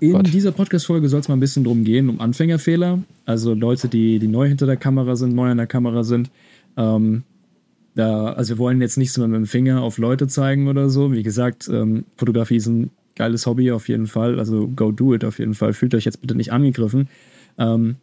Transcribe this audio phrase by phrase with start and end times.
[0.00, 0.32] In Gott.
[0.32, 3.02] dieser Podcast-Folge soll es mal ein bisschen drum gehen, um Anfängerfehler.
[3.26, 6.30] Also Leute, die, die neu hinter der Kamera sind, neu an der Kamera sind.
[6.76, 7.22] Ähm,
[7.94, 11.12] da, also wir wollen jetzt nicht so mit dem Finger auf Leute zeigen oder so.
[11.12, 14.38] Wie gesagt, ähm, Fotografie ist ein geiles Hobby auf jeden Fall.
[14.38, 15.74] Also go do it auf jeden Fall.
[15.74, 17.08] Fühlt euch jetzt bitte nicht angegriffen.
[17.58, 17.96] Ähm,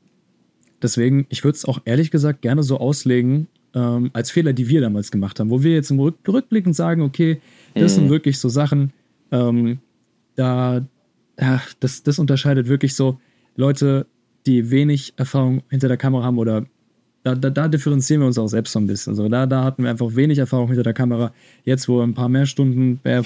[0.82, 4.82] deswegen, ich würde es auch ehrlich gesagt gerne so auslegen, ähm, als Fehler, die wir
[4.82, 7.42] damals gemacht haben, wo wir jetzt im Rück Rückblickend sagen, okay,
[7.74, 8.02] das mhm.
[8.02, 8.94] sind wirklich so Sachen,
[9.32, 9.80] ähm,
[10.36, 10.86] da,
[11.40, 13.20] ja, das, das unterscheidet wirklich so
[13.56, 14.08] Leute,
[14.46, 16.66] die wenig Erfahrung hinter der Kamera haben oder
[17.24, 19.14] da, da, da, differenzieren wir uns auch selbst so ein bisschen.
[19.14, 21.34] So, da, da hatten wir einfach wenig Erfahrung hinter der Kamera.
[21.66, 23.22] Jetzt, wo wir ein paar mehr Stunden, äh,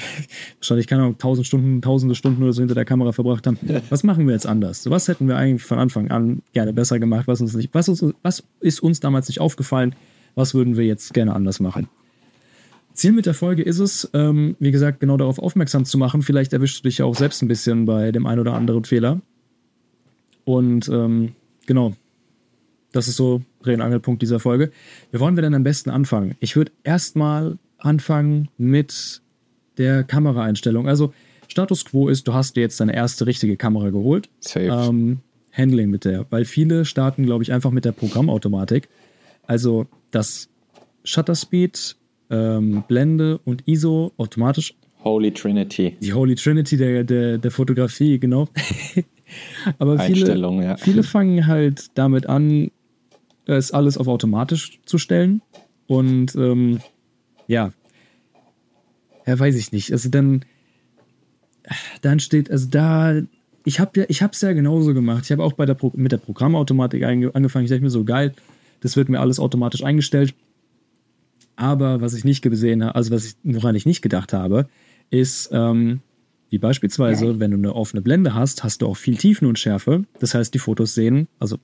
[0.57, 4.03] wahrscheinlich keine Ahnung, tausend Stunden, tausende Stunden oder so hinter der Kamera verbracht haben, was
[4.03, 4.89] machen wir jetzt anders?
[4.89, 7.27] Was hätten wir eigentlich von Anfang an gerne besser gemacht?
[7.27, 9.93] Was, uns nicht, was, uns, was ist uns damals nicht aufgefallen?
[10.34, 11.87] Was würden wir jetzt gerne anders machen?
[12.93, 16.21] Ziel mit der Folge ist es, ähm, wie gesagt, genau darauf aufmerksam zu machen.
[16.21, 19.21] Vielleicht erwischst du dich ja auch selbst ein bisschen bei dem einen oder anderen Fehler.
[20.43, 21.33] Und ähm,
[21.65, 21.93] genau,
[22.91, 24.71] das ist so Dreh- und Angelpunkt dieser Folge.
[25.11, 26.35] Wie wollen wir denn am besten anfangen?
[26.39, 29.21] Ich würde erstmal anfangen mit
[29.77, 30.87] der Kameraeinstellung.
[30.87, 31.13] Also
[31.48, 34.29] Status Quo ist, du hast dir jetzt deine erste richtige Kamera geholt.
[34.39, 34.65] Safe.
[34.65, 35.20] Ähm,
[35.51, 38.87] Handling mit der, weil viele starten, glaube ich, einfach mit der Programmautomatik.
[39.45, 40.48] Also das
[41.03, 41.98] Shutter Speed,
[42.32, 44.74] ähm, Blende und ISO automatisch.
[45.04, 45.98] Holy Trinity.
[45.99, 48.48] Die Holy Trinity der, der, der Fotografie, genau.
[49.79, 50.77] Aber viele, ja.
[50.77, 52.71] viele fangen halt damit an,
[53.46, 55.41] es alles auf automatisch zu stellen.
[55.88, 56.79] Und ähm,
[57.48, 57.71] ja,
[59.26, 59.91] ja, weiß ich nicht.
[59.91, 60.45] Also dann,
[62.01, 63.21] dann steht, also da,
[63.66, 65.25] ich habe ja, ich habe es ja genauso gemacht.
[65.25, 67.66] Ich habe auch bei der Pro mit der Programmautomatik angefangen.
[67.66, 68.34] Ich dachte mir so geil,
[68.81, 70.34] das wird mir alles automatisch eingestellt.
[71.62, 74.67] Aber was ich nicht gesehen habe, also was ich, woran ich nicht gedacht habe,
[75.12, 76.00] ist, ähm,
[76.50, 80.06] wie beispielsweise, wenn du eine offene Blende hast, hast du auch viel Tiefenunschärfe.
[80.19, 81.57] Das heißt, die Fotos sehen, also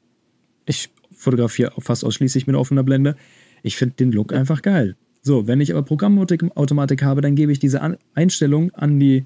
[0.67, 3.15] ich fotografiere fast ausschließlich mit offener Blende.
[3.63, 4.95] Ich finde den Look einfach geil.
[5.23, 9.25] So, wenn ich aber Programmautomatik habe, dann gebe ich diese an Einstellung an die,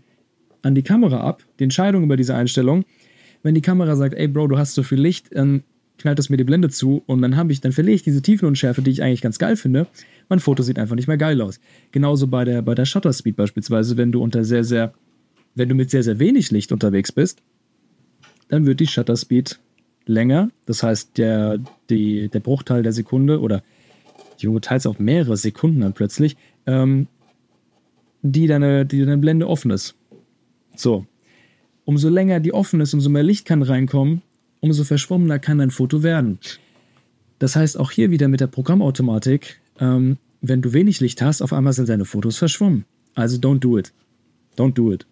[0.62, 2.86] an die Kamera ab, die Entscheidung über diese Einstellung.
[3.44, 5.64] Wenn die Kamera sagt, ey Bro, du hast so viel Licht, dann
[6.02, 8.82] knallt das mir die Blende zu und dann habe ich, dann verliere ich diese Tiefenunschärfe,
[8.82, 9.88] die ich eigentlich ganz geil finde.
[10.32, 11.60] Mein Foto sieht einfach nicht mehr geil aus.
[11.92, 14.94] Genauso bei der, bei der Shutter Speed beispielsweise, wenn du unter sehr, sehr,
[15.56, 17.44] wenn du mit sehr, sehr wenig Licht unterwegs bist,
[18.48, 19.60] dann wird die Shutter Speed
[20.06, 20.50] länger.
[20.66, 21.60] Das heißt, der,
[21.90, 23.62] die, der Bruchteil der Sekunde oder
[24.42, 27.08] die teils auf mehrere Sekunden dann plötzlich, ähm,
[28.22, 29.96] die, deine, die deine Blende offen ist.
[30.78, 31.06] So.
[31.84, 34.22] Umso länger die offen ist, umso mehr Licht kann reinkommen,
[34.62, 36.40] umso verschwommener kann dein Foto werden.
[37.38, 41.52] Das heißt, auch hier wieder mit der Programmautomatik, ähm, wenn du wenig Licht hast, auf
[41.52, 42.86] einmal sind deine Fotos verschwommen.
[43.16, 43.92] Also don't do it.
[44.58, 45.06] Don't do it.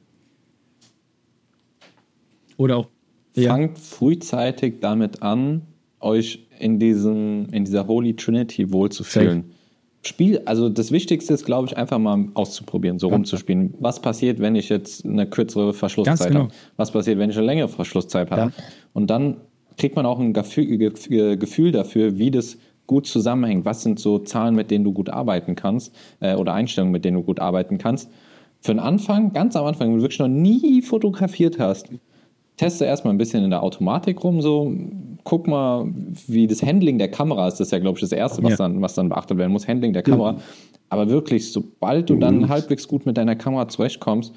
[2.57, 2.87] Oder auch
[3.35, 3.51] ja.
[3.51, 5.61] Fangt frühzeitig damit an,
[5.99, 9.41] euch in, diesem, in dieser Holy Trinity wohlzufühlen.
[9.41, 9.53] Safe.
[10.01, 13.15] Spiel, also das Wichtigste ist, glaube ich, einfach mal auszuprobieren, so ja.
[13.15, 13.73] rumzuspielen.
[13.79, 16.43] Was passiert, wenn ich jetzt eine kürzere Verschlusszeit genau.
[16.43, 16.53] habe?
[16.77, 18.53] Was passiert, wenn ich eine längere Verschlusszeit habe?
[18.55, 18.63] Ja.
[18.93, 19.37] Und dann
[19.77, 22.57] kriegt man auch ein Gefühl dafür, wie das
[22.89, 23.65] gut zusammenhängt.
[23.65, 27.17] Was sind so Zahlen, mit denen du gut arbeiten kannst äh, oder Einstellungen, mit denen
[27.17, 28.09] du gut arbeiten kannst?
[28.61, 31.87] Für den Anfang, ganz am Anfang, wenn du wirklich noch nie fotografiert hast,
[32.57, 34.73] teste erstmal ein bisschen in der Automatik rum, so
[35.23, 35.85] guck mal,
[36.25, 37.59] wie das Handling der Kamera ist.
[37.59, 38.57] Das ist ja, glaube ich, das Erste, was, ja.
[38.57, 40.33] dann, was dann beachtet werden muss, Handling der Kamera.
[40.33, 40.37] Mhm.
[40.89, 42.49] Aber wirklich, sobald du dann mhm.
[42.49, 44.33] halbwegs gut mit deiner Kamera zurechtkommst,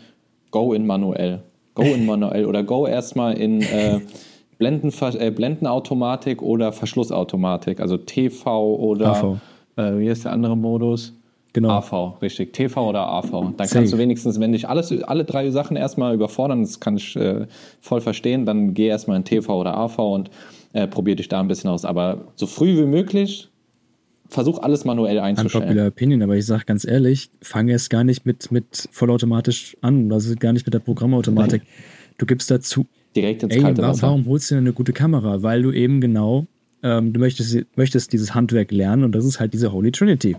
[0.51, 1.43] go in manuell.
[1.75, 4.01] Go in manuell oder go erstmal in äh,
[4.63, 9.41] Blenden, äh, Blendenautomatik oder Verschlussautomatik, also TV oder
[9.77, 11.15] äh, wie ist der andere Modus?
[11.53, 11.71] Genau.
[11.71, 12.53] AV, richtig.
[12.53, 13.31] TV oder AV.
[13.31, 13.75] Dann Safe.
[13.75, 17.47] kannst du wenigstens, wenn dich alles, alle drei Sachen erstmal überfordern, das kann ich äh,
[17.81, 20.31] voll verstehen, dann geh erstmal in TV oder AV und
[20.75, 21.85] äh, probier dich da ein bisschen aus.
[21.85, 23.49] Aber so früh wie möglich,
[24.29, 25.65] versuch alles manuell einzustellen.
[25.65, 30.11] Unpopular Opinion, aber ich sag ganz ehrlich, fange es gar nicht mit, mit vollautomatisch an,
[30.13, 31.63] also gar nicht mit der Programmautomatik.
[32.17, 32.87] Du gibst dazu.
[33.15, 34.03] Direkt ins ey, kalte Wasser.
[34.03, 35.43] Warum holst du denn eine gute Kamera?
[35.43, 36.47] Weil du eben genau,
[36.83, 40.37] ähm, du möchtest, möchtest dieses Handwerk lernen und das ist halt diese Holy Trinity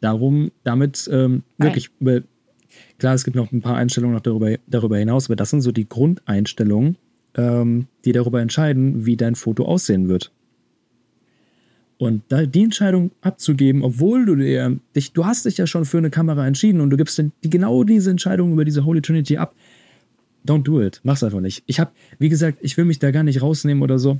[0.00, 2.20] darum, damit ähm, wirklich über,
[2.98, 5.72] klar, es gibt noch ein paar Einstellungen noch darüber, darüber hinaus, aber das sind so
[5.72, 6.96] die Grundeinstellungen,
[7.36, 10.32] ähm, die darüber entscheiden, wie dein Foto aussehen wird.
[11.98, 15.96] Und da die Entscheidung abzugeben, obwohl du dir, dich, du hast dich ja schon für
[15.96, 19.54] eine Kamera entschieden und du gibst die, genau diese Entscheidung über diese Holy Trinity ab,
[20.46, 21.00] don't do it.
[21.02, 21.62] Mach's einfach nicht.
[21.66, 24.18] Ich habe, wie gesagt, ich will mich da gar nicht rausnehmen oder so.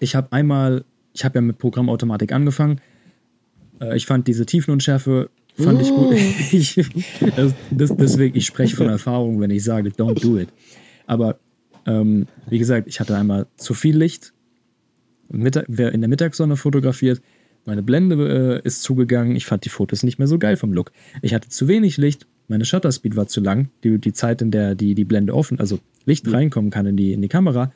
[0.00, 2.80] Ich habe einmal, ich habe ja mit Programmautomatik angefangen,
[3.80, 6.14] äh, ich fand diese Tiefenunschärfe fand ich gut.
[6.52, 6.74] ich,
[7.34, 10.48] das, das, deswegen, ich spreche von Erfahrung, wenn ich sage, don't do it.
[11.06, 11.38] Aber
[11.86, 14.32] Ähm, wie gesagt, ich hatte einmal zu viel Licht,
[15.28, 17.22] Mittag, wer in der Mittagssonne fotografiert,
[17.64, 20.92] meine Blende äh, ist zugegangen, ich fand die Fotos nicht mehr so geil vom Look.
[21.22, 24.50] Ich hatte zu wenig Licht, meine Shutter Speed war zu lang, die, die Zeit, in
[24.50, 26.34] der die, die Blende offen, also Licht mhm.
[26.34, 27.72] reinkommen kann in die, in die Kamera,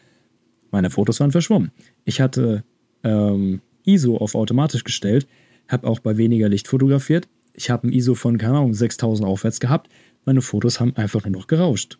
[0.70, 1.72] meine Fotos waren verschwommen.
[2.04, 2.62] Ich hatte
[3.02, 5.26] ähm, ISO auf automatisch gestellt,
[5.68, 7.28] habe auch bei weniger Licht fotografiert.
[7.54, 9.90] Ich habe ein ISO von, keine Ahnung, 6000 aufwärts gehabt.
[10.24, 11.98] Meine Fotos haben einfach nur noch gerauscht.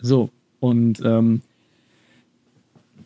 [0.00, 0.30] So,
[0.60, 1.42] und ähm,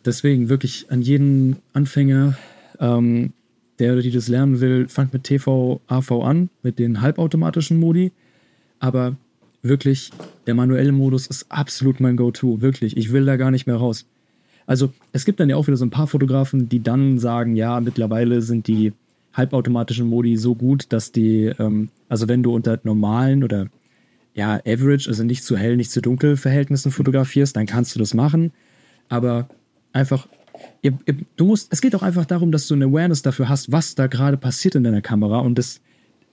[0.05, 2.37] deswegen wirklich an jeden Anfänger,
[2.79, 3.33] ähm,
[3.79, 8.11] der oder die das lernen will, fangt mit TV AV an, mit den halbautomatischen Modi.
[8.83, 9.15] Aber
[9.61, 10.11] wirklich,
[10.45, 12.59] der manuelle Modus ist absolut mein Go-To.
[12.59, 14.05] Wirklich, ich will da gar nicht mehr raus.
[14.65, 17.79] Also, es gibt dann ja auch wieder so ein paar Fotografen, die dann sagen, ja,
[17.79, 18.91] mittlerweile sind die
[19.31, 23.67] halbautomatischen Modi so gut, dass die, ähm, also wenn du unter normalen oder
[24.33, 28.13] ja, average, also nicht zu hell, nicht zu dunkel Verhältnissen fotografierst, dann kannst du das
[28.13, 28.51] machen.
[29.07, 29.47] Aber
[29.93, 30.27] einfach,
[30.81, 33.71] ihr, ihr, du musst, es geht auch einfach darum, dass du eine Awareness dafür hast,
[33.71, 35.39] was da gerade passiert in deiner Kamera.
[35.39, 35.79] Und das,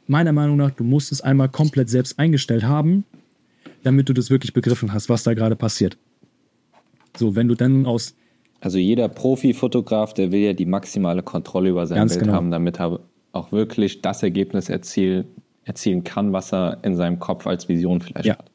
[0.07, 3.05] meiner Meinung nach, du musst es einmal komplett selbst eingestellt haben,
[3.83, 5.97] damit du das wirklich begriffen hast, was da gerade passiert.
[7.17, 8.15] So, wenn du dann aus.
[8.61, 12.33] Also jeder Profi-Fotograf, der will ja die maximale Kontrolle über sein Bild genau.
[12.35, 13.01] haben, damit er
[13.33, 15.27] auch wirklich das Ergebnis erzielt,
[15.65, 18.39] erzielen kann, was er in seinem Kopf als Vision vielleicht ja.
[18.39, 18.51] hat.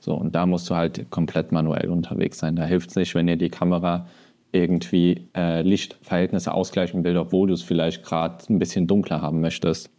[0.00, 2.56] So, und da musst du halt komplett manuell unterwegs sein.
[2.56, 4.06] Da hilft es nicht, wenn dir die Kamera
[4.50, 9.90] irgendwie äh, Lichtverhältnisse ausgleichen will, obwohl du es vielleicht gerade ein bisschen dunkler haben möchtest.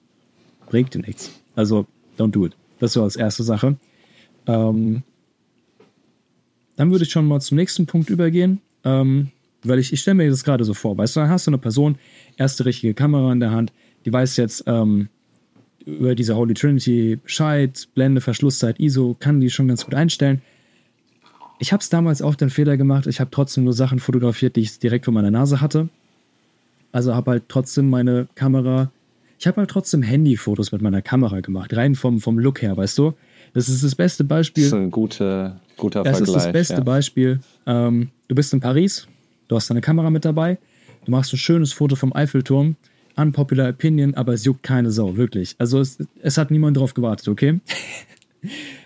[0.68, 1.32] Bringt dir nichts.
[1.56, 1.86] Also,
[2.18, 2.56] don't do it.
[2.80, 3.78] Das so als erste Sache.
[4.48, 5.04] Ähm,
[6.76, 9.30] dann würde ich schon mal zum nächsten Punkt übergehen, ähm,
[9.64, 10.98] weil ich, ich stelle mir das gerade so vor.
[10.98, 11.98] Weißt du, dann hast du eine Person,
[12.38, 13.72] erste richtige Kamera in der Hand,
[14.06, 15.10] die weiß jetzt, ähm,
[15.86, 20.42] über diese Holy Trinity Bescheid, Blende, Verschlusszeit, ISO, kann die schon ganz gut einstellen.
[21.60, 24.62] Ich habe es damals auch den Fehler gemacht, ich habe trotzdem nur Sachen fotografiert, die
[24.62, 25.90] ich direkt vor meiner Nase hatte.
[26.92, 28.92] Also habe halt trotzdem meine Kamera,
[29.44, 32.98] ich habe halt trotzdem Handyfotos mit meiner Kamera gemacht, rein vom, vom Look her, weißt
[32.98, 33.14] du?
[33.52, 34.64] Das ist das beste Beispiel.
[34.64, 36.34] Das ist ein guter, guter das Vergleich.
[36.34, 36.80] Das ist das beste ja.
[36.80, 37.40] Beispiel.
[37.66, 39.06] Ähm, du bist in Paris,
[39.50, 40.60] du hast deine Kamera mit dabei,
[41.04, 42.78] du machst ein schönes Foto vom Eiffelturm
[43.18, 45.56] unpopular opinion, aber es juckt keine Sau, wirklich.
[45.58, 47.60] Also es, es hat niemand drauf gewartet, okay?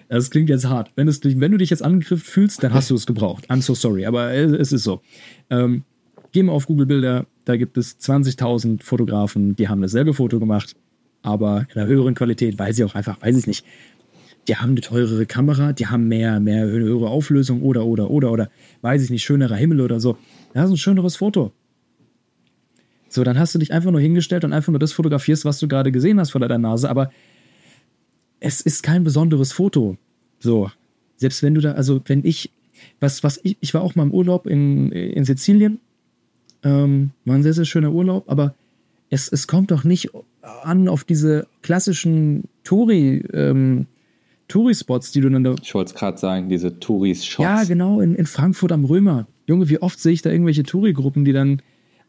[0.09, 0.89] Das klingt jetzt hart.
[0.95, 3.51] Wenn, es, wenn du dich jetzt angegriffen fühlst, dann hast du es gebraucht.
[3.51, 5.01] I'm so sorry, aber es ist so.
[5.49, 5.83] Ähm,
[6.31, 10.75] geh mal auf Google Bilder, da gibt es 20.000 Fotografen, die haben dasselbe Foto gemacht,
[11.21, 13.65] aber in einer höheren Qualität, weil sie auch einfach, weiß ich nicht,
[14.49, 18.49] die haben eine teurere Kamera, die haben mehr, mehr höhere Auflösung oder, oder, oder, oder,
[18.81, 20.17] weiß ich nicht, schönerer Himmel oder so.
[20.53, 21.53] Das ist ein schöneres Foto.
[23.07, 25.69] So, dann hast du dich einfach nur hingestellt und einfach nur das fotografierst, was du
[25.69, 27.11] gerade gesehen hast vor deiner Nase, aber
[28.41, 29.95] es ist kein besonderes Foto.
[30.39, 30.69] So,
[31.15, 32.51] selbst wenn du da, also wenn ich,
[32.99, 35.79] was, was ich, ich war auch mal im Urlaub in, in Sizilien,
[36.63, 38.55] ähm, war ein sehr, sehr schöner Urlaub, aber
[39.09, 40.09] es, es kommt doch nicht
[40.41, 43.87] an auf diese klassischen Touri, ähm,
[44.47, 45.55] Touri-Spots, die du dann da.
[45.61, 47.43] Ich wollte es gerade sagen, diese Touris-Shots.
[47.43, 49.27] Ja, genau, in, in Frankfurt am Römer.
[49.45, 51.61] Junge, wie oft sehe ich da irgendwelche Touri-Gruppen, die dann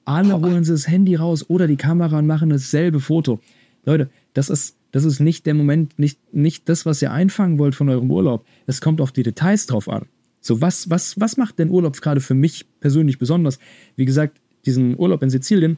[0.04, 3.40] alle holen sie das Handy raus oder die Kamera und machen dasselbe Foto.
[3.84, 7.74] Leute, das ist, das ist nicht der Moment, nicht, nicht das, was ihr einfangen wollt
[7.74, 8.46] von eurem Urlaub.
[8.66, 10.06] Es kommt auf die Details drauf an.
[10.48, 13.58] So, was, was, was macht denn Urlaub gerade für mich persönlich besonders?
[13.96, 15.76] Wie gesagt, diesen Urlaub in Sizilien,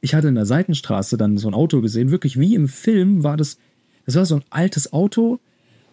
[0.00, 3.36] ich hatte in der Seitenstraße dann so ein Auto gesehen, wirklich wie im Film war
[3.36, 3.56] das,
[4.04, 5.38] das war so ein altes Auto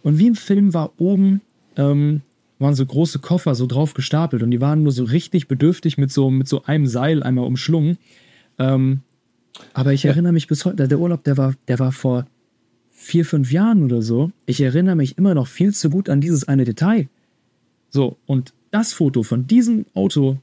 [0.02, 1.42] und wie im Film war oben
[1.78, 2.22] ähm,
[2.58, 6.12] waren so große Koffer so drauf gestapelt und die waren nur so richtig bedürftig mit
[6.12, 8.00] so, mit so einem Seil einmal umschlungen.
[8.58, 9.02] Ähm,
[9.74, 12.26] aber ich erinnere mich bis heute, der Urlaub, der war, der war vor
[12.90, 14.32] vier, fünf Jahren oder so.
[14.48, 17.10] Ich erinnere mich immer noch viel zu gut an dieses eine Detail.
[17.96, 20.38] So, und das Foto von diesem Auto,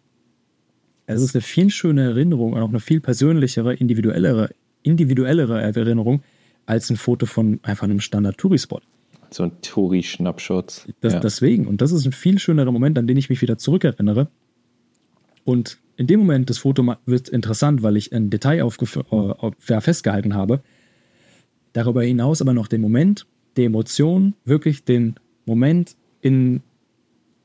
[1.04, 6.22] es ist eine viel schöne Erinnerung und auch eine viel persönlichere, individuellere, individuellere Erinnerung
[6.64, 8.84] als ein Foto von einfach einem Standard-Tourispot.
[9.28, 10.88] So ein Touri-Schnappschutz.
[11.02, 11.20] Ja.
[11.20, 11.66] Deswegen.
[11.66, 14.28] Und das ist ein viel schönerer Moment, an den ich mich wieder zurückerinnere.
[15.44, 20.62] Und in dem Moment, das Foto wird interessant, weil ich ein Detail äh, festgehalten habe.
[21.74, 23.26] Darüber hinaus aber noch den Moment,
[23.58, 26.62] die Emotion, wirklich den Moment in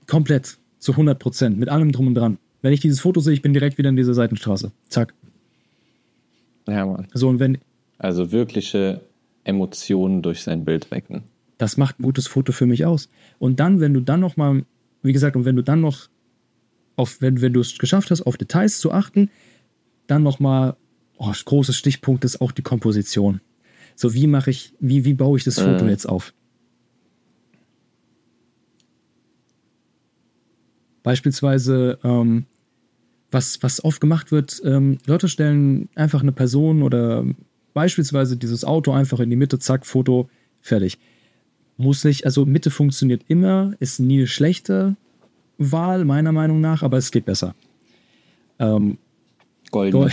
[0.07, 2.37] komplett zu 100 Prozent, mit allem drum und dran.
[2.61, 4.71] Wenn ich dieses Foto sehe, ich bin direkt wieder in dieser Seitenstraße.
[4.89, 5.13] Zack.
[6.67, 7.07] Ja, Mann.
[7.13, 7.59] So, und wenn.
[7.97, 9.01] Also wirkliche
[9.43, 11.23] Emotionen durch sein Bild wecken.
[11.57, 13.09] Das macht ein gutes Foto für mich aus.
[13.39, 14.65] Und dann, wenn du dann noch mal,
[15.01, 16.07] wie gesagt, und wenn du dann noch
[16.95, 19.29] auf, wenn, wenn du es geschafft hast, auf Details zu achten,
[20.07, 20.75] dann noch mal,
[21.17, 23.41] oh, großes Stichpunkt ist auch die Komposition.
[23.95, 25.89] So, wie mache ich, wie, wie baue ich das Foto äh.
[25.89, 26.33] jetzt auf?
[31.07, 32.47] Beispielsweise, ähm,
[33.31, 37.23] was, was oft gemacht wird, ähm, Leute stellen einfach eine Person oder
[37.73, 40.97] beispielsweise dieses Auto einfach in die Mitte, zack, Foto, fertig.
[41.77, 44.97] Muss nicht, also Mitte funktioniert immer, ist nie eine schlechte
[45.57, 47.55] Wahl, meiner Meinung nach, aber es geht besser.
[48.59, 48.97] Ähm,
[49.71, 50.11] Golden.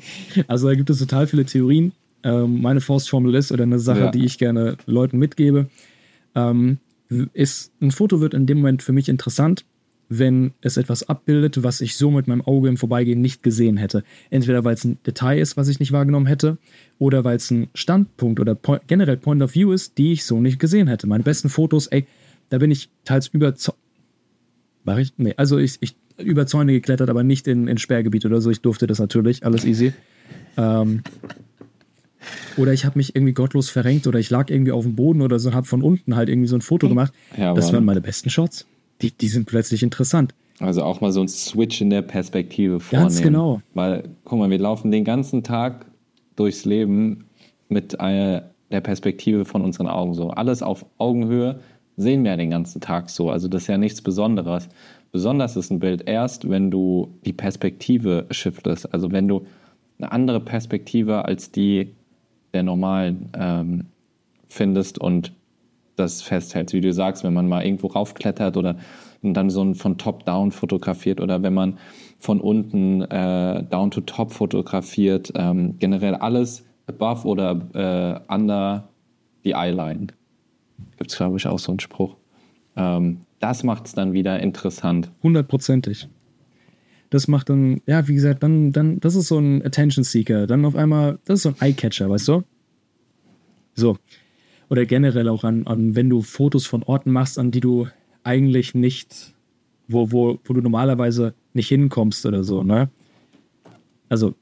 [0.48, 1.92] also da gibt es total viele Theorien.
[2.24, 4.10] Ähm, meine Faustformel ist, oder eine Sache, ja.
[4.10, 5.68] die ich gerne Leuten mitgebe,
[6.34, 6.78] ähm,
[7.32, 9.64] ist, ein Foto wird in dem Moment für mich interessant,
[10.18, 14.04] wenn es etwas abbildet, was ich so mit meinem Auge im Vorbeigehen nicht gesehen hätte.
[14.30, 16.58] Entweder weil es ein Detail ist, was ich nicht wahrgenommen hätte,
[16.98, 20.40] oder weil es ein Standpunkt oder po generell Point of View ist, die ich so
[20.40, 21.06] nicht gesehen hätte.
[21.06, 22.06] Meine besten Fotos, ey,
[22.50, 23.78] da bin ich teils überzeugt.
[24.84, 25.14] War ich?
[25.16, 28.50] Nee, also ich, ich über Zäune geklettert, aber nicht in, in Sperrgebiet oder so.
[28.50, 29.92] Ich durfte das natürlich, alles easy.
[30.56, 31.02] Ähm,
[32.56, 35.38] oder ich habe mich irgendwie gottlos verrenkt oder ich lag irgendwie auf dem Boden oder
[35.38, 37.12] so, habe von unten halt irgendwie so ein Foto gemacht.
[37.36, 38.66] Ja, das waren meine besten Shots.
[39.02, 40.34] Die, die sind plötzlich interessant.
[40.58, 43.08] Also auch mal so ein Switch in der Perspektive vornehmen.
[43.08, 43.60] Ganz genau.
[43.74, 45.86] Weil, guck mal, wir laufen den ganzen Tag
[46.36, 47.24] durchs Leben
[47.68, 50.30] mit einer, der Perspektive von unseren Augen so.
[50.30, 51.60] Alles auf Augenhöhe
[51.96, 53.30] sehen wir den ganzen Tag so.
[53.30, 54.68] Also das ist ja nichts Besonderes.
[55.10, 58.92] Besonders ist ein Bild erst, wenn du die Perspektive shiftest.
[58.94, 59.46] Also wenn du
[59.98, 61.94] eine andere Perspektive als die
[62.54, 63.84] der normalen ähm,
[64.48, 65.32] findest und
[65.96, 66.74] das festhältst.
[66.74, 68.76] Wie du sagst, wenn man mal irgendwo raufklettert oder
[69.22, 71.78] dann so ein von Top-Down fotografiert oder wenn man
[72.18, 77.52] von unten äh, down to top fotografiert, ähm, generell alles above oder
[78.28, 78.88] äh, under
[79.44, 80.08] the eyeline.
[80.96, 82.16] Gibt es, glaube ich, auch so einen Spruch.
[82.76, 85.10] Ähm, das macht es dann wieder interessant.
[85.22, 86.08] Hundertprozentig.
[87.10, 90.46] Das macht dann, ja, wie gesagt, dann, dann, das ist so ein Attention Seeker.
[90.46, 92.42] Dann auf einmal, das ist so ein Eye-Catcher, weißt du?
[93.74, 93.98] So.
[94.72, 97.88] Oder generell auch an, an, wenn du Fotos von Orten machst, an die du
[98.24, 99.34] eigentlich nicht,
[99.86, 102.88] wo, wo, wo du normalerweise nicht hinkommst oder so, ne?
[104.08, 104.32] Also,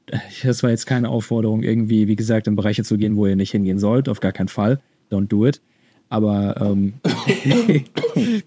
[0.41, 3.51] das war jetzt keine Aufforderung, irgendwie, wie gesagt, in Bereiche zu gehen, wo ihr nicht
[3.51, 4.07] hingehen sollt.
[4.07, 4.79] Auf gar keinen Fall.
[5.11, 5.59] Don't do it.
[6.07, 6.93] Aber ähm,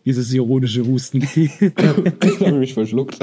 [0.07, 1.19] dieses ironische Husten.
[1.35, 1.51] ich
[2.41, 3.19] habe mich verschluckt.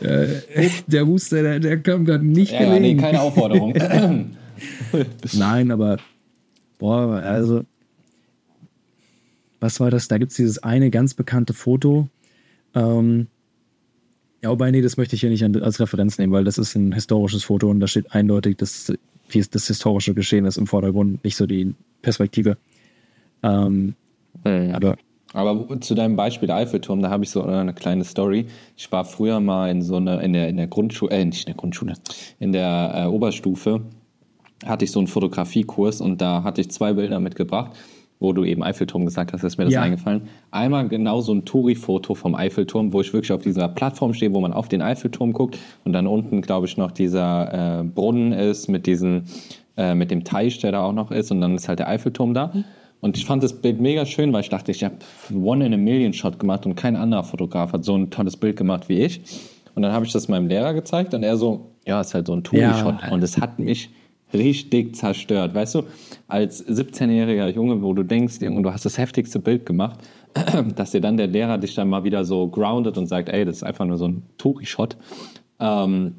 [0.00, 2.96] Äh, der Huster, der, der kam gerade nicht ja, gelegen.
[2.96, 3.72] Nee, keine Aufforderung.
[5.32, 5.98] Nein, aber
[6.78, 7.64] boah, also
[9.60, 10.08] was war das?
[10.08, 12.08] Da gibt es dieses eine ganz bekannte Foto.
[12.74, 13.26] Ähm,
[14.42, 16.92] ja, wobei, nee, das möchte ich hier nicht als Referenz nehmen, weil das ist ein
[16.92, 18.92] historisches Foto und da steht eindeutig, dass
[19.50, 22.56] das historische Geschehen ist im Vordergrund, nicht so die Perspektive.
[23.42, 23.94] Ähm,
[24.44, 24.96] ja, aber,
[25.32, 28.46] aber zu deinem Beispiel der Eiffelturm, da habe ich so eine kleine Story.
[28.76, 31.46] Ich war früher mal in so eine, in der, in der Grundschule, äh, nicht in
[31.46, 31.94] der Grundschule,
[32.38, 33.82] in der äh, Oberstufe
[34.66, 37.72] hatte ich so einen Fotografiekurs und da hatte ich zwei Bilder mitgebracht,
[38.20, 39.82] wo du eben Eiffelturm gesagt hast, ist mir das ja.
[39.82, 40.22] eingefallen.
[40.50, 44.40] Einmal genau so ein Touri-Foto vom Eiffelturm, wo ich wirklich auf dieser Plattform stehe, wo
[44.40, 48.68] man auf den Eiffelturm guckt und dann unten, glaube ich, noch dieser äh, Brunnen ist
[48.68, 49.24] mit diesem,
[49.76, 52.34] äh, mit dem Teich, der da auch noch ist und dann ist halt der Eiffelturm
[52.34, 52.48] da.
[52.52, 52.64] Mhm.
[53.00, 54.96] Und ich fand das Bild mega schön, weil ich dachte, ich habe
[55.32, 58.56] One in a Million Shot gemacht und kein anderer Fotograf hat so ein tolles Bild
[58.56, 59.20] gemacht wie ich.
[59.76, 62.32] Und dann habe ich das meinem Lehrer gezeigt und er so, ja, ist halt so
[62.32, 63.02] ein Touri-Shot.
[63.02, 63.12] Ja.
[63.12, 63.90] Und es hat mich
[64.32, 65.54] richtig zerstört.
[65.54, 65.82] Weißt du,
[66.26, 70.00] als 17-jähriger Junge, wo du denkst, du hast das heftigste Bild gemacht,
[70.76, 73.56] dass dir dann der Lehrer dich dann mal wieder so grounded und sagt, ey, das
[73.56, 74.96] ist einfach nur so ein Touri-Shot.
[75.60, 76.14] Ähm,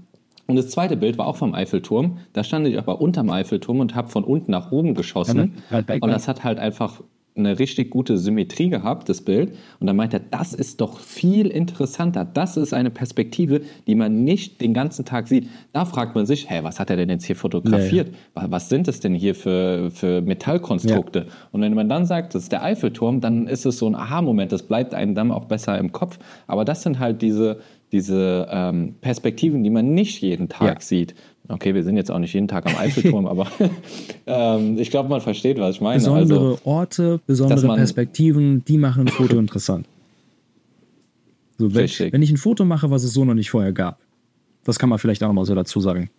[0.47, 2.17] und das zweite Bild war auch vom Eiffelturm.
[2.33, 5.39] Da stand ich aber unterm Eiffelturm und habe von unten nach oben geschossen.
[6.01, 7.01] Und das hat halt einfach
[7.39, 9.55] eine richtig gute Symmetrie gehabt, das Bild.
[9.79, 12.25] Und dann meinte er, das ist doch viel interessanter.
[12.25, 15.47] Das ist eine Perspektive, die man nicht den ganzen Tag sieht.
[15.73, 18.09] Da fragt man sich, hey, was hat er denn jetzt hier fotografiert?
[18.35, 18.51] Ja.
[18.51, 21.19] Was sind das denn hier für, für Metallkonstrukte?
[21.19, 21.25] Ja.
[21.51, 24.51] Und wenn man dann sagt, das ist der Eiffelturm, dann ist es so ein Aha-Moment.
[24.51, 26.19] Das bleibt einem dann auch besser im Kopf.
[26.47, 27.59] Aber das sind halt diese,
[27.91, 30.81] diese ähm, Perspektiven, die man nicht jeden Tag ja.
[30.81, 31.15] sieht.
[31.51, 33.47] Okay, wir sind jetzt auch nicht jeden Tag am Eiffelturm, aber
[34.27, 35.95] ähm, ich glaube, man versteht, was ich meine.
[35.95, 39.87] Besondere also, Orte, besondere Perspektiven, die machen ein Foto interessant.
[41.57, 43.99] So, wenn, wenn, ich ein Foto mache, was es so noch nicht vorher gab,
[44.63, 46.09] das kann man vielleicht auch noch mal so dazu sagen.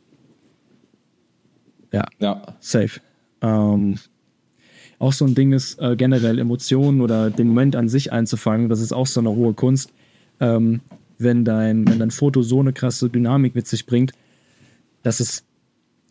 [1.93, 2.43] Ja, ja.
[2.59, 3.01] safe.
[3.41, 3.99] Ähm,
[4.99, 8.81] auch so ein Ding ist äh, generell Emotionen oder den Moment an sich einzufangen, das
[8.81, 9.93] ist auch so eine hohe Kunst.
[10.41, 10.81] Ähm,
[11.19, 14.13] wenn dein, wenn dein Foto so eine krasse Dynamik mit sich bringt,
[15.03, 15.45] dass es,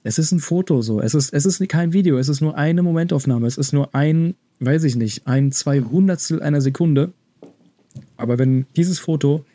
[0.04, 1.02] es ist ein Foto so.
[1.02, 3.48] Es ist, es ist kein Video, es ist nur eine Momentaufnahme.
[3.48, 7.12] Es ist nur ein, weiß ich nicht, ein Zweihundertstel einer Sekunde.
[8.18, 9.46] Aber wenn dieses Foto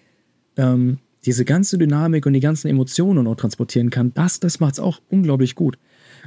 [0.56, 4.80] ähm, diese ganze Dynamik und die ganzen Emotionen auch transportieren kann, das, das macht es
[4.80, 5.78] auch unglaublich gut.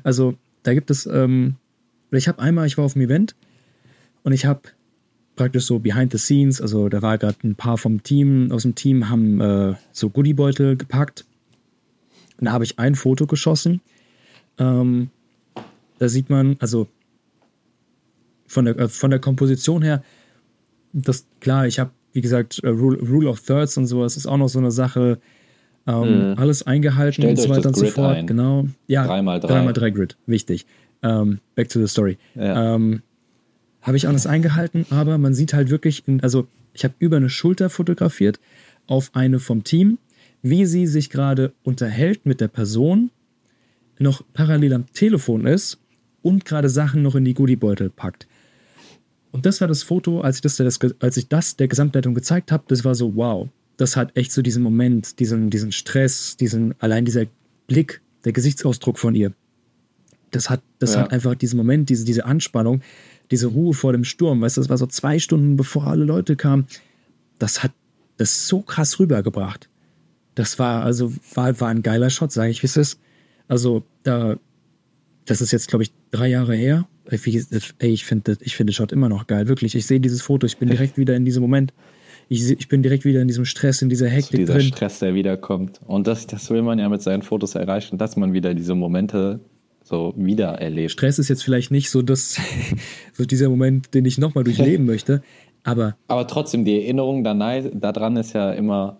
[0.04, 1.56] Also da gibt es, ähm,
[2.12, 3.36] ich habe einmal, ich war auf einem Event
[4.24, 4.62] und ich habe
[5.36, 6.60] praktisch so behind the scenes.
[6.60, 10.76] Also da war gerade ein paar vom Team, aus dem Team haben äh, so Goodiebeutel
[10.76, 11.26] gepackt.
[12.40, 13.82] Und da habe ich ein Foto geschossen.
[14.58, 15.10] Ähm,
[16.00, 16.88] da sieht man, also
[18.48, 20.04] von der, äh, von der Komposition her,
[20.94, 24.38] das klar, ich habe, wie gesagt, äh, Rule, Rule, of Thirds und sowas ist auch
[24.38, 25.20] noch so eine Sache.
[25.86, 26.38] Ähm, mhm.
[26.38, 28.18] Alles eingehalten Stellt und so weiter und so fort.
[28.18, 28.28] Ein.
[28.28, 28.68] Genau.
[28.88, 29.46] Ja, 3x3.
[29.46, 30.66] 3x3 Grid, wichtig.
[31.04, 32.18] Ähm, back to the story.
[32.36, 32.76] Ja.
[32.76, 33.02] Ähm,
[33.82, 37.30] habe ich alles eingehalten, aber man sieht halt wirklich, in, also ich habe über eine
[37.30, 38.40] Schulter fotografiert
[38.86, 39.98] auf eine vom Team,
[40.50, 43.12] wie sie sich gerade unterhält mit der Person,
[44.00, 45.80] noch parallel am Telefon ist
[46.22, 48.28] und gerade Sachen noch in die Goodiebeutel packt.
[49.32, 52.52] Und das war das Foto, als ich das, das als ich das der Gesamtleitung gezeigt
[52.52, 56.74] habe, das war so, wow, das hat echt so diesen Moment, diesen, diesen Stress, diesen,
[56.80, 57.26] allein dieser
[57.68, 59.34] Blick, der Gesichtsausdruck von ihr.
[60.32, 61.02] Das hat, das ja.
[61.02, 62.82] hat einfach diesen Moment, diese, diese Anspannung,
[63.32, 66.36] diese Ruhe vor dem Sturm, weißt du, das war so zwei Stunden bevor alle Leute
[66.36, 66.68] kamen.
[67.40, 67.72] Das hat
[68.18, 69.70] das so krass rübergebracht.
[70.38, 73.00] Das war, also, war, war ein geiler Shot, sage ich, wie es ist.
[73.48, 74.38] Also, da,
[75.26, 76.88] das ist jetzt, glaube ich, drei Jahre her.
[77.10, 77.18] Ey,
[77.90, 79.74] ich finde ich find den Shot immer noch geil, wirklich.
[79.74, 81.74] Ich sehe dieses Foto, ich bin direkt wieder in diesem Moment.
[82.30, 84.68] Ich, ich bin direkt wieder in diesem Stress, in dieser Hektik also dieser drin.
[84.68, 85.82] Stress, der wiederkommt.
[85.88, 89.40] Und das, das will man ja mit seinen Fotos erreichen, dass man wieder diese Momente
[89.84, 90.92] so wieder erlebt.
[90.92, 92.40] Stress ist jetzt vielleicht nicht so, das,
[93.14, 95.24] so dieser Moment, den ich nochmal durchleben möchte,
[95.64, 95.98] aber.
[96.08, 99.00] Aber trotzdem, die Erinnerung daran ist ja immer,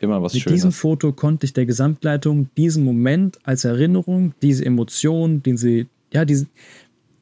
[0.00, 0.56] immer was mit Schönes.
[0.56, 6.24] Diesem Foto konnte ich der Gesamtleitung diesen Moment als Erinnerung, diese Emotion, den sie, ja,
[6.24, 6.48] diesen,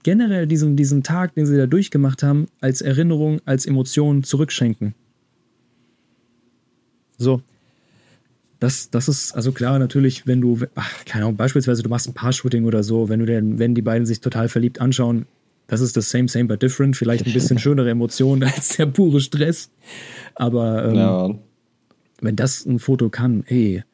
[0.02, 4.94] generell diesen, diesen Tag, den sie da durchgemacht haben, als Erinnerung, als Emotion zurückschenken.
[7.16, 7.42] So,
[8.60, 12.14] das, das ist, also klar, natürlich, wenn du, ach, keine Ahnung, beispielsweise du machst ein
[12.14, 15.26] Paar-Shooting oder so, wenn du denn, wenn die beiden sich total verliebt anschauen,
[15.66, 16.96] das ist das same, same, but different.
[16.96, 19.70] Vielleicht ein bisschen schönere Emotionen als der pure Stress.
[20.34, 21.30] Aber ähm, ja.
[22.24, 23.84] Wenn das ein Foto kann, ey,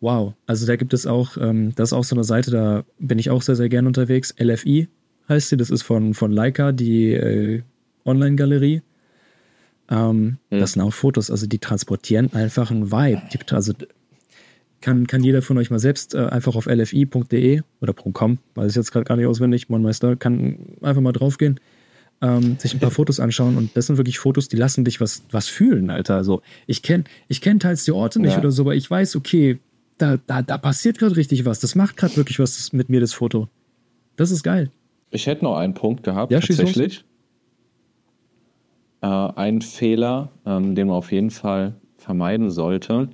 [0.00, 0.34] wow.
[0.46, 3.30] Also da gibt es auch, ähm, das ist auch so eine Seite, da bin ich
[3.30, 4.34] auch sehr, sehr gern unterwegs.
[4.38, 4.88] LFI
[5.28, 7.62] heißt sie, das ist von, von Leica, die äh,
[8.04, 8.82] Online-Galerie.
[9.90, 10.60] Ähm, mhm.
[10.60, 13.22] Das sind auch Fotos, also die transportieren einfach einen Vibe.
[13.32, 13.72] Die, also
[14.80, 18.76] kann, kann jeder von euch mal selbst äh, einfach auf lfi.de oder .com, weiß ich
[18.76, 21.60] jetzt gerade gar nicht auswendig, Monmeister, kann einfach mal draufgehen,
[22.22, 25.24] ähm, sich ein paar Fotos anschauen und das sind wirklich Fotos, die lassen dich was,
[25.30, 26.16] was fühlen, Alter.
[26.16, 28.38] Also ich kenne ich kenn teils die Orte nicht ja.
[28.38, 29.58] oder so, aber ich weiß, okay,
[29.98, 31.60] da, da, da passiert gerade richtig was.
[31.60, 33.48] Das macht gerade wirklich was mit mir, das Foto.
[34.16, 34.70] Das ist geil.
[35.10, 37.04] Ich hätte noch einen Punkt gehabt, ja, tatsächlich
[39.02, 43.08] äh, ein Fehler, ähm, den man auf jeden Fall vermeiden sollte.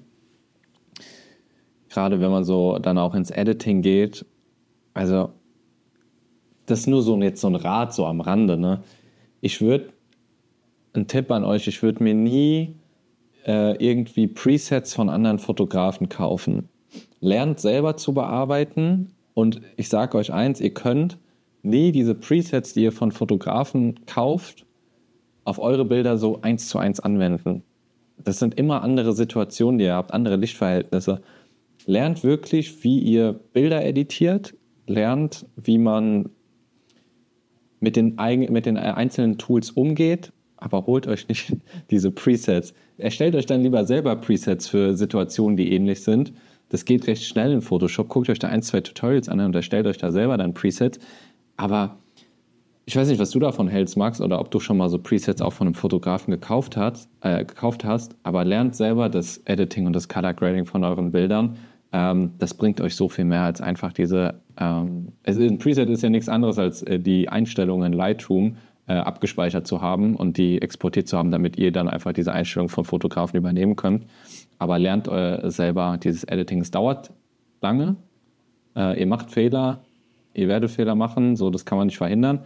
[1.89, 4.25] Gerade wenn man so dann auch ins Editing geht.
[4.95, 5.31] Also,
[6.67, 8.59] das ist nur so jetzt so ein Rat so am Rande.
[8.59, 8.83] Ne?
[9.41, 9.93] Ich würde,
[10.95, 12.75] ein Tipp an euch, ich würde mir nie
[13.47, 16.69] äh, irgendwie Presets von anderen Fotografen kaufen.
[17.21, 21.19] Lernt selber zu bearbeiten und ich sage euch eins, ihr könnt
[21.63, 24.67] nie diese Presets, die ihr von Fotografen kauft,
[25.45, 27.63] auf eure Bilder so eins zu eins anwenden.
[28.19, 31.23] Das sind immer andere Situationen, die ihr habt, andere Lichtverhältnisse.
[31.87, 34.55] Lernt wirklich, wie ihr Bilder editiert,
[34.87, 36.31] lernt, wie man
[37.81, 38.17] mit den,
[38.51, 41.57] mit den einzelnen Tools umgeht, aber holt euch nicht
[41.91, 42.75] diese Presets.
[42.97, 46.33] Erstellt euch dann lieber selber Presets für Situationen, die ähnlich sind.
[46.69, 48.09] Das geht recht schnell in Photoshop.
[48.09, 50.99] Guckt euch da ein, zwei Tutorials an und erstellt euch da selber dann Presets.
[51.57, 51.99] Aber
[52.89, 55.43] ich weiß nicht, was du davon hältst, Max, oder ob du schon mal so Presets
[55.43, 59.93] auch von einem Fotografen gekauft hast, äh, gekauft hast, aber lernt selber das Editing und
[59.93, 61.59] das Color Grading von euren Bildern.
[61.93, 64.41] Ähm, das bringt euch so viel mehr als einfach diese.
[64.59, 68.95] Ähm, es, ein Preset ist ja nichts anderes als äh, die Einstellungen in Lightroom äh,
[68.95, 72.85] abgespeichert zu haben und die exportiert zu haben, damit ihr dann einfach diese Einstellungen von
[72.85, 74.07] Fotografen übernehmen könnt.
[74.59, 76.61] Aber lernt äh, selber dieses Editing.
[76.61, 77.11] Es dauert
[77.61, 77.97] lange.
[78.77, 79.83] Äh, ihr macht Fehler,
[80.35, 82.41] ihr werdet Fehler machen, so das kann man nicht verhindern.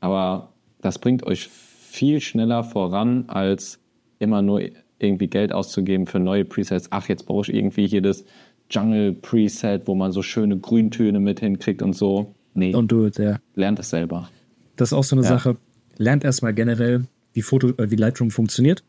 [0.00, 3.80] Aber das bringt euch viel schneller voran, als
[4.18, 4.60] immer nur
[4.98, 6.88] irgendwie Geld auszugeben für neue Presets.
[6.90, 8.24] Ach, jetzt brauche ich irgendwie hier das
[8.70, 12.34] Jungle Preset, wo man so schöne Grüntöne mit hinkriegt und so.
[12.54, 12.74] Nee.
[12.74, 13.38] Und du, ja.
[13.54, 14.28] Lernt es selber.
[14.76, 15.28] Das ist auch so eine ja.
[15.28, 15.56] Sache.
[15.96, 18.84] Lernt erstmal generell, wie, Foto, äh, wie Lightroom funktioniert.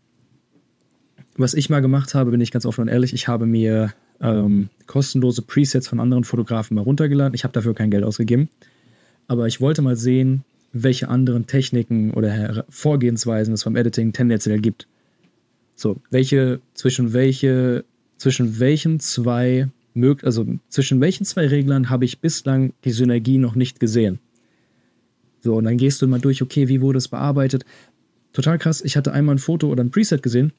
[1.37, 4.69] Was ich mal gemacht habe, bin ich ganz offen und ehrlich, ich habe mir ähm,
[4.87, 7.33] kostenlose Presets von anderen Fotografen mal runtergeladen.
[7.33, 8.49] Ich habe dafür kein Geld ausgegeben.
[9.27, 14.87] Aber ich wollte mal sehen, welche anderen Techniken oder Vorgehensweisen es beim Editing tendenziell gibt.
[15.75, 17.85] So, welche, zwischen welche,
[18.19, 19.67] zwischen welchen zwei,
[20.21, 24.19] also zwischen welchen zwei Reglern habe ich bislang die Synergie noch nicht gesehen?
[25.41, 27.65] So, und dann gehst du mal durch, okay, wie wurde es bearbeitet?
[28.33, 28.81] total krass.
[28.81, 30.53] Ich hatte einmal ein Foto oder ein Preset gesehen.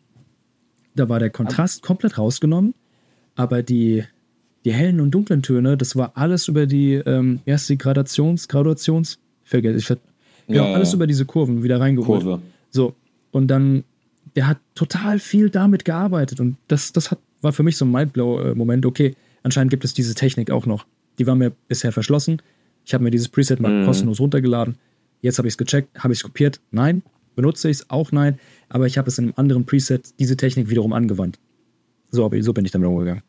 [0.94, 2.74] Da war der Kontrast komplett rausgenommen,
[3.36, 4.04] aber die,
[4.64, 9.18] die hellen und dunklen Töne, das war alles über die, ähm, erst die Gradations, Graduations,
[9.44, 10.00] vergesse ich,
[10.48, 12.22] genau, ja, alles über diese Kurven wieder reingeholt.
[12.22, 12.42] Kurve.
[12.70, 12.94] So,
[13.30, 13.84] und dann,
[14.34, 17.90] der hat total viel damit gearbeitet und das, das hat, war für mich so ein
[17.90, 20.86] Mindblow-Moment, okay, anscheinend gibt es diese Technik auch noch.
[21.18, 22.42] Die war mir bisher verschlossen.
[22.84, 23.86] Ich habe mir dieses Preset mal mhm.
[23.86, 24.76] kostenlos runtergeladen.
[25.20, 26.60] Jetzt habe ich es gecheckt, habe ich es kopiert?
[26.70, 27.02] Nein.
[27.36, 27.90] Benutze ich es?
[27.90, 28.38] Auch nein.
[28.68, 31.38] Aber ich habe es in einem anderen Preset, diese Technik wiederum angewandt.
[32.10, 33.22] So, so bin ich damit umgegangen.